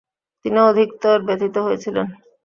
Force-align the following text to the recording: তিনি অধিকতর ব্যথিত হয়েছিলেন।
তিনি 0.45 0.59
অধিকতর 0.69 1.17
ব্যথিত 1.27 1.55
হয়েছিলেন। 1.57 2.07